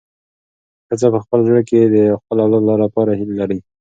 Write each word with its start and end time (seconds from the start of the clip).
ښځه 0.87 1.07
په 1.13 1.19
خپل 1.23 1.39
زړه 1.47 1.61
کې 1.69 1.79
د 1.93 1.97
خپل 2.21 2.37
اولاد 2.43 2.79
لپاره 2.85 3.11
هیلې 3.19 3.35
لري. 3.41 3.59